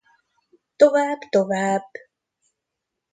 [0.75, 1.87] Tovább, tovább!